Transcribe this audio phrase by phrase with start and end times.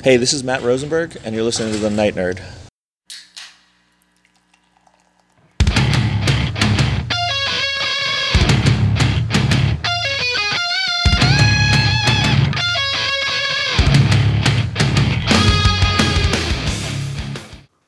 [0.00, 2.40] Hey, this is Matt Rosenberg, and you're listening to The Night Nerd.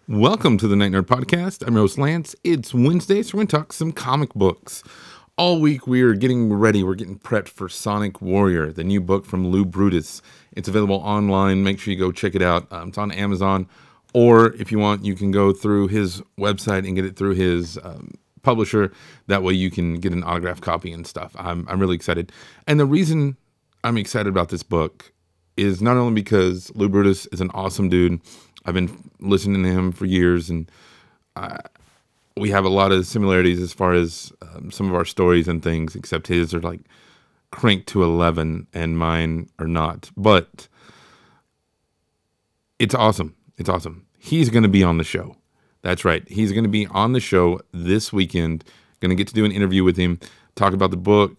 [0.08, 1.64] Welcome to the Night Nerd Podcast.
[1.64, 2.34] I'm Rose Lance.
[2.42, 4.82] It's Wednesday, so we're going to talk some comic books.
[5.40, 6.84] All week we are getting ready.
[6.84, 10.20] We're getting prepped for Sonic Warrior, the new book from Lou Brutus.
[10.52, 11.64] It's available online.
[11.64, 12.70] Make sure you go check it out.
[12.70, 13.66] Um, it's on Amazon,
[14.12, 17.78] or if you want, you can go through his website and get it through his
[17.82, 18.92] um, publisher.
[19.28, 21.34] That way, you can get an autographed copy and stuff.
[21.38, 22.32] I'm I'm really excited,
[22.66, 23.38] and the reason
[23.82, 25.10] I'm excited about this book
[25.56, 28.20] is not only because Lou Brutus is an awesome dude.
[28.66, 30.70] I've been listening to him for years, and
[31.34, 31.60] I,
[32.36, 35.62] we have a lot of similarities as far as um, some of our stories and
[35.62, 36.80] things, except his are like
[37.50, 40.10] cranked to 11 and mine are not.
[40.16, 40.68] But
[42.78, 43.34] it's awesome.
[43.56, 44.06] It's awesome.
[44.18, 45.36] He's going to be on the show.
[45.82, 46.26] That's right.
[46.28, 48.64] He's going to be on the show this weekend.
[49.00, 50.20] Going to get to do an interview with him,
[50.54, 51.38] talk about the book,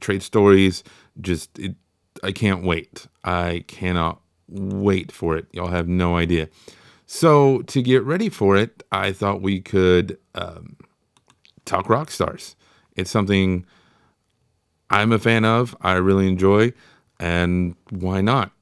[0.00, 0.82] trade stories.
[1.20, 1.76] Just, it,
[2.24, 3.06] I can't wait.
[3.22, 5.46] I cannot wait for it.
[5.52, 6.48] Y'all have no idea.
[7.10, 10.76] So, to get ready for it, I thought we could um,
[11.64, 12.54] talk rock stars.
[12.96, 13.64] It's something
[14.90, 16.74] I'm a fan of, I really enjoy,
[17.18, 18.52] and why not?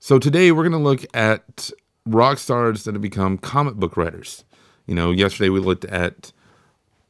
[0.00, 1.70] So, today we're going to look at
[2.04, 4.44] rock stars that have become comic book writers.
[4.86, 6.30] You know, yesterday we looked at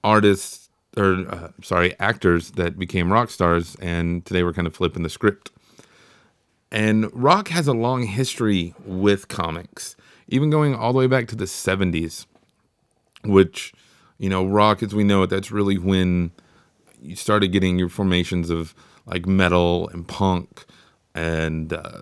[0.04, 5.02] artists, or uh, sorry, actors that became rock stars, and today we're kind of flipping
[5.02, 5.50] the script.
[6.70, 9.96] And rock has a long history with comics,
[10.32, 12.26] even going all the way back to the 70s,
[13.24, 13.72] which,
[14.18, 16.32] you know, rock as we know it, that's really when
[17.00, 18.74] you started getting your formations of
[19.06, 20.64] like metal and punk
[21.14, 22.00] and uh,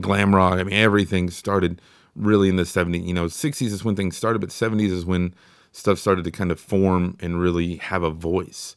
[0.00, 0.58] glam rock.
[0.58, 1.80] I mean, everything started
[2.14, 3.04] really in the 70s.
[3.04, 5.34] You know, 60s is when things started, but 70s is when
[5.72, 8.76] stuff started to kind of form and really have a voice.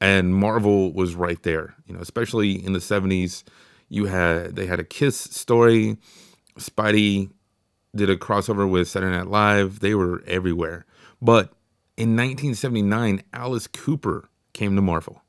[0.00, 3.44] And Marvel was right there, you know, especially in the 70s
[3.88, 5.96] you had they had a Kiss story.
[6.58, 7.30] Spidey
[7.94, 9.80] did a crossover with Saturday Night Live.
[9.80, 10.86] They were everywhere.
[11.22, 11.52] But
[11.96, 15.22] in 1979, Alice Cooper came to Marvel.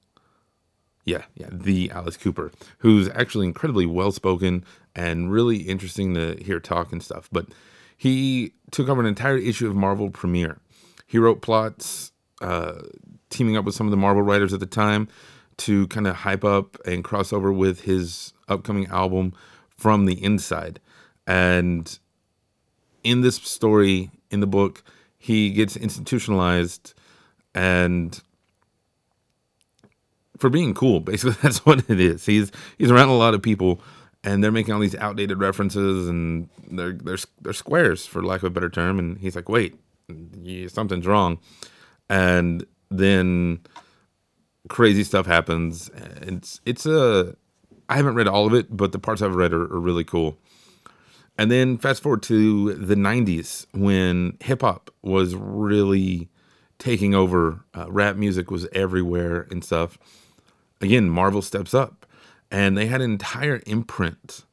[1.03, 4.66] Yeah, yeah, the Alice Cooper, who's actually incredibly well spoken
[4.96, 7.30] and really interesting to hear talk and stuff.
[7.31, 7.48] But
[7.96, 10.59] he took over an entire issue of Marvel Premiere.
[11.06, 12.12] He wrote plots,
[12.42, 12.82] uh,
[13.30, 15.08] teaming up with some of the Marvel writers at the time
[15.58, 19.34] to kind of hype up and cross over with his upcoming album
[19.70, 20.80] from the inside.
[21.28, 21.97] And
[23.05, 24.83] in this story, in the book,
[25.17, 26.93] he gets institutionalized
[27.53, 28.21] and
[30.38, 32.25] for being cool, basically that's what it is.
[32.25, 33.81] He's he's around a lot of people
[34.23, 38.45] and they're making all these outdated references and they're they're they're squares for lack of
[38.45, 39.75] a better term and he's like, "Wait,
[40.67, 41.39] something's wrong."
[42.09, 43.59] And then
[44.67, 45.89] crazy stuff happens.
[46.22, 47.35] It's it's a
[47.87, 50.37] I haven't read all of it, but the parts I've read are, are really cool.
[51.38, 56.29] And then fast forward to the 90s when hip hop was really
[56.79, 59.97] taking over, uh, rap music was everywhere and stuff.
[60.81, 62.06] Again, Marvel steps up
[62.51, 64.46] and they had an entire imprint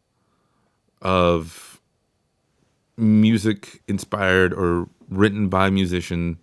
[1.01, 1.81] of
[2.97, 6.39] music inspired or written by musician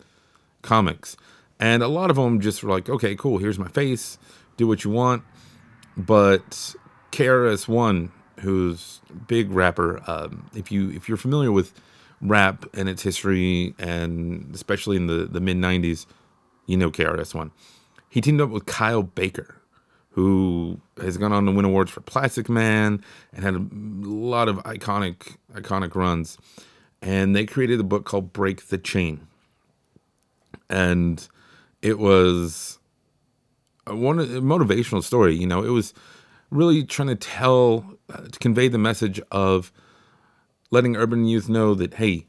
[0.62, 1.18] comics.
[1.60, 4.18] And a lot of them just were like, okay, cool, here's my face,
[4.58, 5.24] do what you want.
[5.98, 6.76] But
[7.12, 11.74] KRS One, who's big rapper, um, if you if you're familiar with
[12.22, 16.06] rap and its history, and especially in the the mid '90s,
[16.66, 17.52] you know KRS One.
[18.10, 19.56] He teamed up with Kyle Baker,
[20.12, 23.66] who has gone on to win awards for Plastic Man and had a
[24.08, 26.38] lot of iconic iconic runs.
[27.02, 29.26] And they created a book called Break the Chain.
[30.70, 31.26] And
[31.82, 32.80] it was
[33.88, 35.36] a one a motivational story.
[35.36, 35.94] You know, it was
[36.50, 39.72] really trying to tell, uh, to convey the message of
[40.72, 42.26] letting urban youth know that, hey,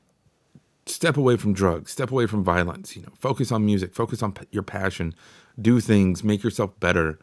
[0.86, 4.32] step away from drugs, step away from violence, you know, focus on music, focus on
[4.32, 5.14] p- your passion,
[5.60, 7.18] do things, make yourself better.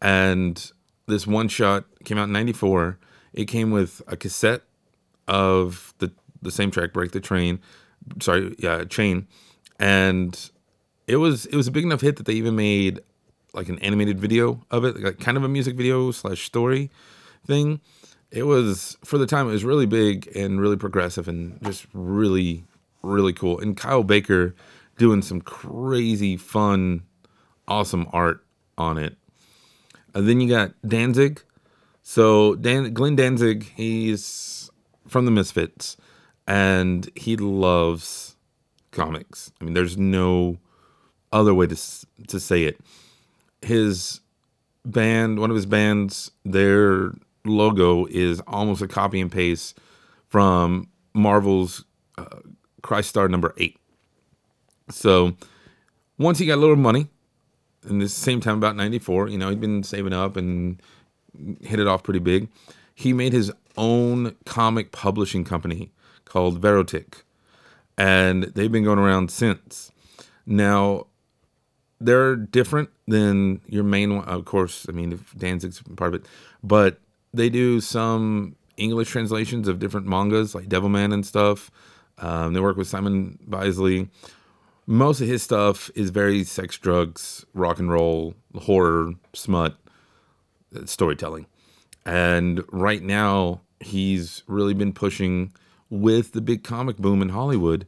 [0.00, 0.70] And
[1.06, 2.98] this one shot came out in 94.
[3.32, 4.62] It came with a cassette
[5.28, 6.12] of the,
[6.42, 7.60] the same track, Break the Train,
[8.20, 9.26] sorry, yeah, Chain.
[9.78, 10.50] And
[11.06, 13.00] it was it was a big enough hit that they even made
[13.52, 16.90] like an animated video of it, like kind of a music video slash story
[17.46, 17.80] thing.
[18.30, 22.64] It was for the time it was really big and really progressive and just really
[23.02, 23.58] really cool.
[23.58, 24.54] And Kyle Baker
[24.98, 27.02] doing some crazy fun,
[27.66, 28.44] awesome art
[28.76, 29.16] on it.
[30.14, 31.42] And then you got Danzig.
[32.02, 34.70] So Dan Glenn Danzig, he's
[35.06, 35.96] from the Misfits,
[36.46, 38.36] and he loves
[38.90, 39.52] comics.
[39.60, 40.58] I mean, there's no
[41.32, 41.76] other way to
[42.28, 42.80] to say it.
[43.62, 44.20] His
[44.84, 47.12] band, one of his bands, their
[47.50, 49.78] logo is almost a copy and paste
[50.28, 51.84] from Marvel's
[52.18, 52.40] uh,
[52.82, 53.78] Crystar number eight.
[54.90, 55.34] So
[56.18, 57.08] once he got a little money,
[57.88, 60.80] in the same time about 94 you know he'd been saving up and
[61.62, 62.48] hit it off pretty big
[62.94, 65.90] he made his own comic publishing company
[66.24, 67.22] called Verotik
[67.96, 69.90] and they've been going around since
[70.46, 71.06] now
[72.00, 76.28] they're different than your main one of course i mean danzig's part of it
[76.62, 76.98] but
[77.32, 81.70] they do some english translations of different mangas like devilman and stuff
[82.18, 84.08] um, they work with simon bisley
[84.90, 89.76] most of his stuff is very sex, drugs, rock and roll, horror, smut,
[90.84, 91.46] storytelling.
[92.04, 95.52] And right now, he's really been pushing
[95.90, 97.86] with the big comic boom in Hollywood.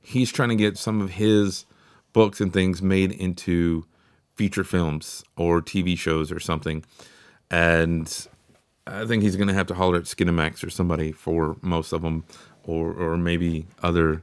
[0.00, 1.64] He's trying to get some of his
[2.12, 3.86] books and things made into
[4.34, 6.84] feature films or TV shows or something.
[7.52, 8.26] And
[8.86, 12.02] I think he's going to have to holler at Skinamax or somebody for most of
[12.02, 12.24] them,
[12.64, 14.22] or or maybe other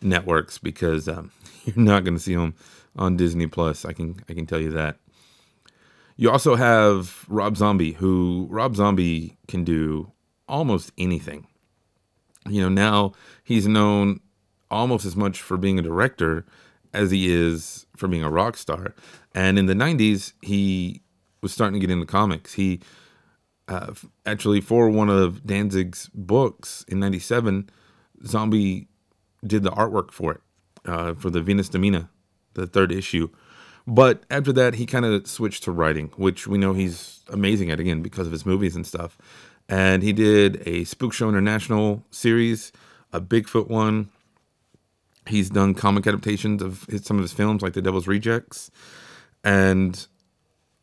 [0.00, 1.30] networks because um,
[1.64, 2.54] you're not going to see them
[2.96, 3.84] on Disney Plus.
[3.84, 4.96] I can I can tell you that.
[6.16, 10.12] You also have Rob Zombie, who Rob Zombie can do
[10.48, 11.46] almost anything.
[12.48, 13.12] You know, now
[13.44, 14.20] he's known
[14.70, 16.44] almost as much for being a director
[16.92, 18.94] as he is for being a rock star.
[19.34, 21.00] And in the 90s, he
[21.40, 22.54] was starting to get into comics.
[22.54, 22.80] He
[23.72, 23.94] uh,
[24.26, 27.70] actually, for one of Danzig's books in 97,
[28.26, 28.88] Zombie
[29.44, 30.40] did the artwork for it
[30.84, 32.10] uh, for the Venus Domina,
[32.54, 33.28] the third issue.
[33.86, 37.80] But after that, he kind of switched to writing, which we know he's amazing at
[37.80, 39.16] again because of his movies and stuff.
[39.68, 42.72] And he did a Spook Show International series,
[43.12, 44.10] a Bigfoot one.
[45.26, 48.70] He's done comic adaptations of his, some of his films, like The Devil's Rejects.
[49.42, 50.06] And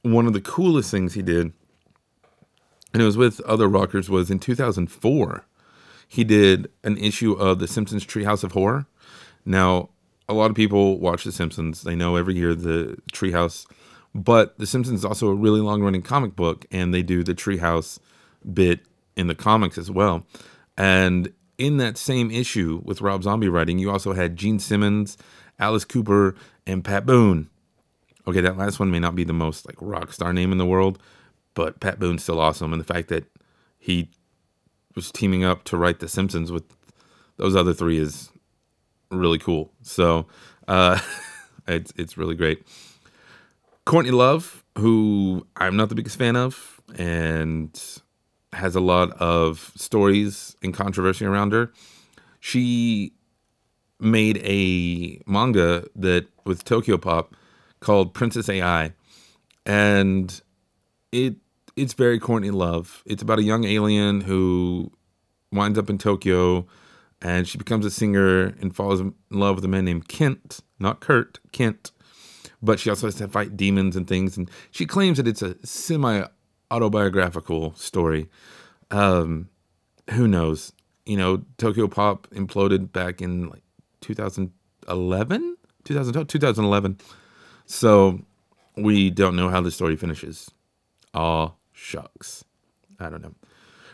[0.02, 1.54] one of the coolest things he did,
[2.94, 5.46] and it was with other rockers, was in 2004
[6.10, 8.88] he did an issue of The Simpsons Treehouse of Horror.
[9.46, 9.90] Now,
[10.28, 11.84] a lot of people watch The Simpsons.
[11.84, 13.68] They know every year the Treehouse,
[14.16, 17.36] but The Simpsons is also a really long running comic book, and they do the
[17.36, 18.00] Treehouse
[18.52, 18.80] bit
[19.16, 20.26] in the comics as well.
[20.76, 25.16] And in that same issue with Rob Zombie writing, you also had Gene Simmons,
[25.60, 26.34] Alice Cooper,
[26.66, 27.52] and Pat Boone.
[28.28, 30.66] Okay, that last one may not be the most like rock star name in the
[30.66, 30.98] world,
[31.60, 32.72] but Pat Boone's still awesome.
[32.72, 33.26] And the fact that
[33.78, 34.10] he
[34.96, 36.64] was teaming up to write The Simpsons with
[37.36, 38.32] those other three is
[39.12, 39.74] really cool.
[39.82, 40.26] So
[40.70, 41.02] uh,
[41.68, 42.66] it's it's really great.
[43.84, 47.78] Courtney Love, who I'm not the biggest fan of, and
[48.54, 51.74] has a lot of stories and controversy around her.
[52.40, 53.12] She
[54.00, 57.36] made a manga that with Tokyo Pop
[57.82, 58.94] called Princess AI,
[59.66, 60.42] and
[61.12, 61.36] it
[61.80, 63.04] it's very Courtney Love.
[63.06, 64.92] It's about a young alien who
[65.52, 66.68] winds up in Tokyo
[67.22, 71.00] and she becomes a singer and falls in love with a man named Kent, not
[71.00, 71.92] Kurt, Kent.
[72.62, 74.38] But she also has to fight demons and things.
[74.38, 76.24] And she claims that it's a semi
[76.72, 78.30] autobiographical story.
[78.92, 79.50] Um,
[80.12, 80.74] who knows?
[81.06, 83.64] You know, Tokyo Pop imploded back in like
[84.02, 86.98] 2011, 2012, 2011.
[87.66, 88.20] So
[88.76, 90.52] we don't know how the story finishes.
[91.14, 92.44] Aw, shucks.
[93.00, 93.34] I don't know.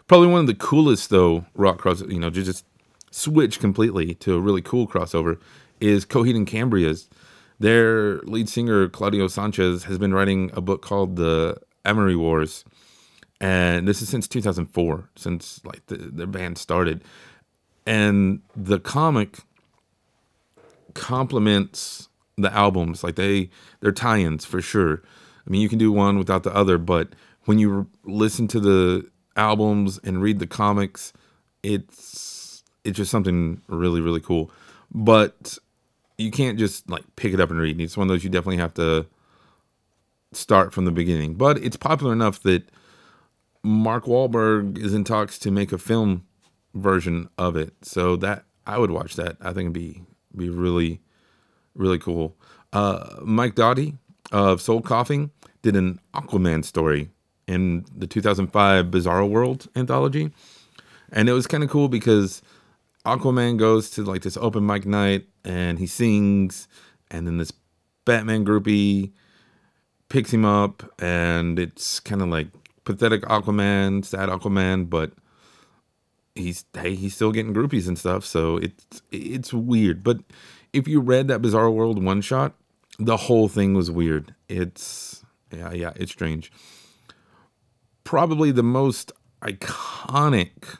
[0.07, 2.65] Probably one of the coolest though rock cross, you know, just
[3.11, 5.39] switch completely to a really cool crossover
[5.79, 7.09] is Coheed and Cambria's.
[7.59, 12.65] Their lead singer Claudio Sanchez has been writing a book called The Amory Wars,
[13.39, 17.01] and this is since 2004, since like the, their band started,
[17.85, 19.39] and the comic
[20.93, 23.03] complements the albums.
[23.03, 23.49] Like they
[23.79, 25.01] they're tie-ins for sure.
[25.45, 27.09] I mean, you can do one without the other, but
[27.45, 31.13] when you listen to the albums and read the comics,
[31.63, 34.51] it's it's just something really really cool.
[34.93, 35.57] But
[36.17, 37.79] you can't just like pick it up and read.
[37.79, 39.05] It's one of those you definitely have to
[40.31, 41.35] start from the beginning.
[41.35, 42.63] But it's popular enough that
[43.63, 46.25] Mark Wahlberg is in talks to make a film
[46.73, 47.73] version of it.
[47.81, 49.37] So that I would watch that.
[49.41, 50.03] I think it'd be
[50.35, 51.01] be really
[51.75, 52.35] really cool.
[52.73, 53.97] Uh, Mike Doughty
[54.31, 57.09] of Soul Coughing did an Aquaman story
[57.47, 60.31] in the 2005 Bizarro World anthology,
[61.11, 62.41] and it was kind of cool because
[63.05, 66.67] Aquaman goes to like this open mic night and he sings,
[67.11, 67.53] and then this
[68.05, 69.11] Batman groupie
[70.09, 72.47] picks him up, and it's kind of like
[72.83, 75.11] pathetic Aquaman, sad Aquaman, but
[76.35, 78.25] he's hey he's still getting groupies and stuff.
[78.25, 80.03] So it's it's weird.
[80.03, 80.19] But
[80.73, 82.53] if you read that Bizarro World one shot,
[82.99, 84.35] the whole thing was weird.
[84.49, 86.51] It's yeah yeah it's strange.
[88.05, 90.77] Probably the most iconic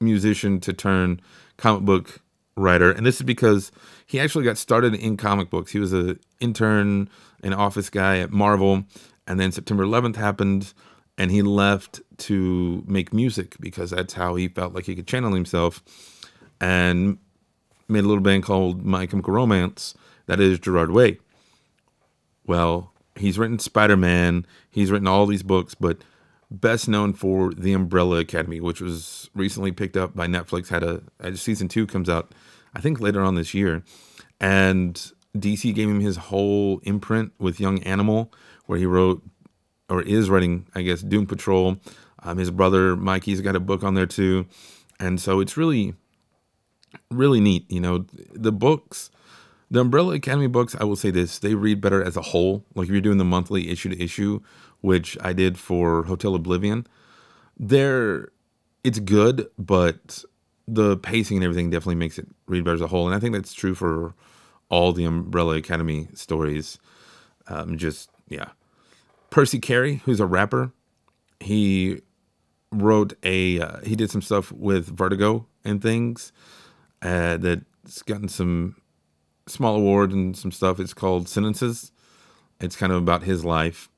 [0.00, 1.20] musician to turn
[1.56, 2.20] comic book
[2.56, 3.72] writer, and this is because
[4.04, 5.72] he actually got started in comic books.
[5.72, 7.08] He was an intern,
[7.42, 8.84] an office guy at Marvel,
[9.26, 10.74] and then September 11th happened,
[11.16, 15.32] and he left to make music because that's how he felt like he could channel
[15.32, 15.82] himself,
[16.60, 17.16] and
[17.88, 19.94] made a little band called My Chemical Romance.
[20.26, 21.20] That is Gerard Way.
[22.44, 24.46] Well, he's written Spider Man.
[24.70, 25.98] He's written all these books, but
[26.50, 30.68] best known for The Umbrella Academy, which was recently picked up by Netflix.
[30.68, 32.32] Had a, season two comes out,
[32.74, 33.82] I think later on this year,
[34.40, 38.32] and DC gave him his whole imprint with Young Animal,
[38.66, 39.22] where he wrote
[39.88, 41.76] or is writing, I guess, Doom Patrol.
[42.22, 44.46] Um, his brother Mikey's got a book on there too,
[45.00, 45.94] and so it's really,
[47.10, 47.70] really neat.
[47.70, 49.10] You know, the books.
[49.72, 52.62] The Umbrella Academy books, I will say this, they read better as a whole.
[52.74, 54.40] Like if you're doing the monthly issue to issue,
[54.82, 56.86] which I did for Hotel Oblivion,
[57.58, 58.28] there
[58.84, 60.24] it's good, but
[60.68, 63.06] the pacing and everything definitely makes it read better as a whole.
[63.06, 64.14] And I think that's true for
[64.68, 66.78] all the Umbrella Academy stories.
[67.46, 68.50] Um, just yeah.
[69.30, 70.72] Percy Carey, who's a rapper,
[71.40, 72.02] he
[72.70, 76.30] wrote a uh, he did some stuff with Vertigo and things
[77.00, 78.76] uh, that's gotten some
[79.46, 80.80] small award and some stuff.
[80.80, 81.92] It's called Sentences.
[82.60, 83.88] It's kind of about his life.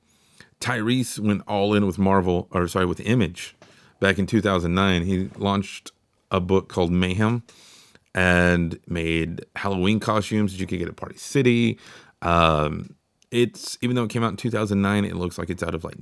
[0.61, 3.55] Tyrese went all in with Marvel, or sorry, with Image
[4.01, 5.03] back in 2009.
[5.05, 5.93] He launched
[6.31, 7.43] a book called Mayhem
[8.15, 11.79] and made Halloween costumes that you could get at Party City.
[12.23, 12.97] Um,
[13.31, 15.97] it's even though it came out in 2009, it looks like it's out of like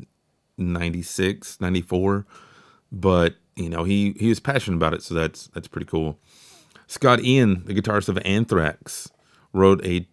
[0.59, 2.27] 96, 94.
[2.93, 6.19] But you know, he he was passionate about it, so that's that's pretty cool.
[6.87, 9.11] Scott Ian, the guitarist of Anthrax,
[9.53, 10.07] wrote a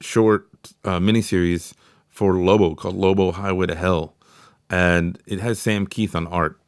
[0.00, 0.48] short
[0.84, 1.72] uh, miniseries
[2.08, 4.14] for Lobo called Lobo Highway to Hell,
[4.68, 6.58] and it has Sam Kieth on art.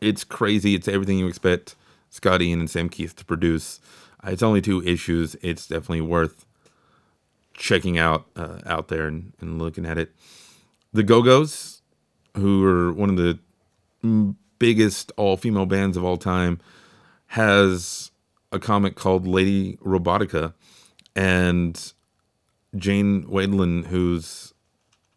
[0.00, 0.74] It's crazy.
[0.74, 1.74] It's everything you expect
[2.08, 3.80] Scott Ian and Sam Kieth to produce.
[4.24, 5.36] Uh, it's only two issues.
[5.42, 6.46] It's definitely worth
[7.54, 10.12] checking out uh, out there and, and looking at it.
[10.92, 11.82] The Go Go's,
[12.36, 13.38] who are one of the
[14.58, 16.60] biggest all female bands of all time,
[17.28, 18.10] has
[18.50, 20.54] a comic called Lady Robotica,
[21.14, 21.92] and
[22.76, 24.54] Jane Wiedlin, who's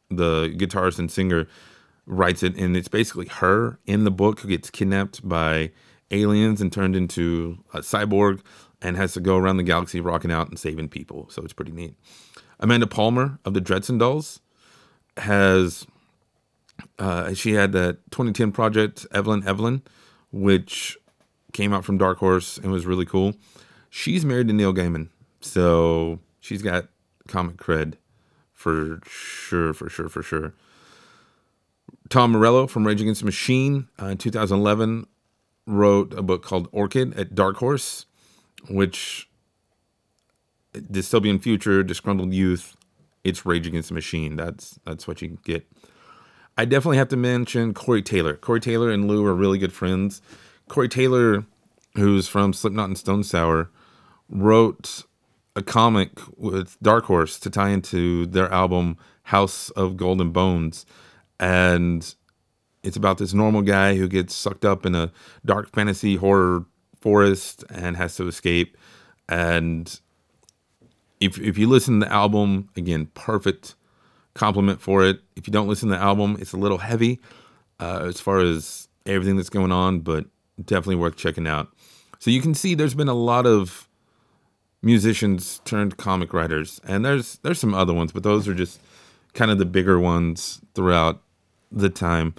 [0.09, 1.47] the guitarist and singer,
[2.05, 5.71] writes it, and it's basically her in the book who gets kidnapped by
[6.11, 8.41] aliens and turned into a cyborg
[8.81, 11.27] and has to go around the galaxy rocking out and saving people.
[11.29, 11.95] So it's pretty neat.
[12.59, 14.41] Amanda Palmer of the Dresden Dolls
[15.17, 15.85] has
[16.99, 19.81] uh, she had that 2010 project Evelyn Evelyn,
[20.31, 20.97] which
[21.51, 23.35] came out from Dark Horse and was really cool.
[23.89, 25.09] She's married to Neil Gaiman,
[25.43, 26.87] so she's got
[27.27, 27.95] comic cred
[28.53, 30.53] for sure, for sure, for sure.
[32.09, 35.07] Tom Morello from Rage Against the Machine uh, in 2011
[35.65, 38.05] wrote a book called Orchid at Dark Horse,
[38.69, 39.29] which
[40.73, 42.75] dystopian future, disgruntled youth.
[43.23, 44.35] It's Rage Against the Machine.
[44.35, 45.65] That's that's what you get.
[46.57, 48.35] I definitely have to mention Corey Taylor.
[48.35, 50.21] Corey Taylor and Lou are really good friends.
[50.67, 51.45] Corey Taylor,
[51.95, 53.69] who's from Slipknot and Stone Sour,
[54.29, 55.03] wrote
[55.55, 60.85] a comic with Dark Horse to tie into their album House of Golden Bones.
[61.39, 62.13] And
[62.83, 65.11] it's about this normal guy who gets sucked up in a
[65.45, 66.65] dark fantasy horror
[66.99, 68.77] forest and has to escape.
[69.29, 69.99] And
[71.19, 73.75] if, if you listen to the album, again, perfect
[74.33, 75.19] compliment for it.
[75.35, 77.21] If you don't listen to the album, it's a little heavy
[77.79, 80.25] uh, as far as everything that's going on, but
[80.63, 81.67] definitely worth checking out.
[82.19, 83.87] So you can see there's been a lot of
[84.83, 88.79] musicians turned comic writers, and there's there's some other ones, but those are just
[89.33, 91.21] kind of the bigger ones throughout
[91.71, 92.35] the time.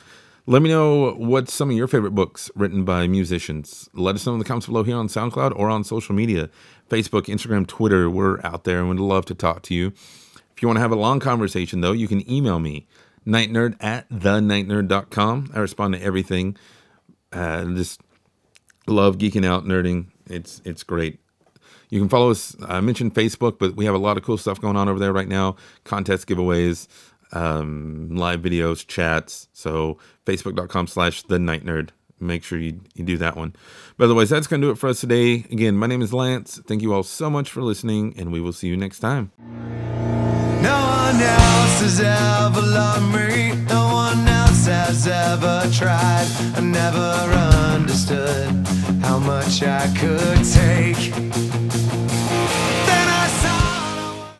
[0.46, 3.88] Let me know what some of your favorite books written by musicians.
[3.94, 6.50] Let us know in the comments below here on SoundCloud or on social media
[6.90, 8.10] Facebook, Instagram, Twitter.
[8.10, 9.88] We're out there and we'd love to talk to you.
[10.54, 12.86] If you want to have a long conversation, though, you can email me,
[13.26, 15.50] nightnerd at thenightnerd.com.
[15.54, 16.56] I respond to everything.
[17.32, 18.02] Uh, just
[18.86, 20.08] love geeking out, nerding.
[20.28, 21.23] It's it's great.
[21.90, 22.56] You can follow us.
[22.66, 25.12] I mentioned Facebook, but we have a lot of cool stuff going on over there
[25.12, 26.88] right now contests, giveaways,
[27.32, 29.48] um, live videos, chats.
[29.52, 31.90] So facebook.com slash the night nerd.
[32.20, 33.54] Make sure you, you do that one.
[33.96, 35.44] But otherwise, that's going to do it for us today.
[35.50, 36.60] Again, my name is Lance.
[36.66, 39.32] Thank you all so much for listening, and we will see you next time.
[40.62, 43.52] No one else has ever loved me.
[43.66, 46.26] No one else has ever tried.
[46.56, 46.98] I never
[47.74, 48.66] understood
[49.02, 51.43] how much I could take.